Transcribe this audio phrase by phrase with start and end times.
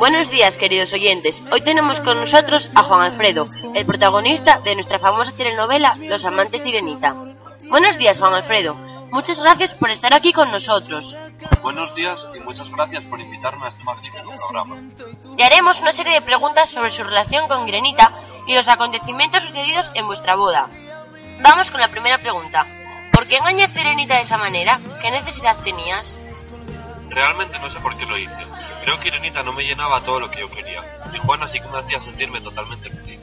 [0.00, 1.42] Buenos días, queridos oyentes.
[1.52, 6.62] Hoy tenemos con nosotros a Juan Alfredo, el protagonista de nuestra famosa telenovela Los amantes
[6.62, 7.14] de Irenita.
[7.68, 8.74] Buenos días, Juan Alfredo.
[9.12, 11.14] Muchas gracias por estar aquí con nosotros.
[11.60, 14.80] Buenos días y muchas gracias por invitarme a este magnífico programa.
[15.36, 18.10] Y haremos una serie de preguntas sobre su relación con Irenita
[18.46, 20.70] y los acontecimientos sucedidos en vuestra boda.
[21.42, 22.64] Vamos con la primera pregunta.
[23.12, 24.80] ¿Por qué engañaste a Irenita de esa manera?
[25.02, 26.18] ¿Qué necesidad tenías?
[27.10, 28.46] Realmente no sé por qué lo hice.
[28.84, 30.80] Creo que Irenita no me llenaba todo lo que yo quería.
[31.12, 33.20] Y Juana sí que me hacía sentirme totalmente feliz.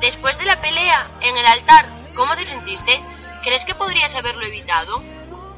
[0.00, 3.00] Después de la pelea en el altar, ¿cómo te sentiste?
[3.42, 5.00] ¿Crees que podrías haberlo evitado?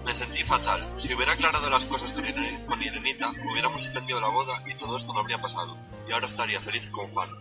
[0.04, 0.86] Me sentí fatal.
[1.02, 5.20] Si hubiera aclarado las cosas con Irenita, hubiéramos suspendido la boda y todo esto no
[5.20, 5.76] habría pasado.
[6.08, 7.32] Y ahora estaría feliz con Juana.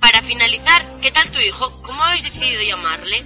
[0.00, 1.82] Para finalizar, ¿qué tal tu hijo?
[1.82, 3.24] ¿Cómo habéis decidido llamarle?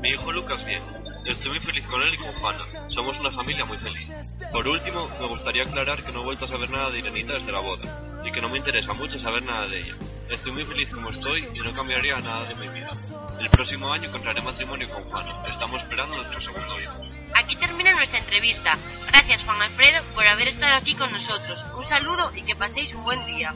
[0.00, 0.82] Mi hijo Lucas bien.
[1.24, 2.64] Estoy muy feliz con él y con Juana.
[2.88, 4.08] Somos una familia muy feliz.
[4.50, 7.52] Por último, me gustaría aclarar que no he vuelto a saber nada de Irenita desde
[7.52, 9.96] la boda, y que no me interesa mucho saber nada de ella.
[10.28, 12.90] Estoy muy feliz como estoy y no cambiaría nada de mi vida.
[13.38, 15.44] El próximo año contraré matrimonio con Juana.
[15.48, 17.02] Estamos esperando nuestro segundo hijo.
[17.34, 18.76] Aquí termina nuestra entrevista.
[19.06, 21.64] Gracias Juan Alfredo por haber estado aquí con nosotros.
[21.76, 23.54] Un saludo y que paséis un buen día.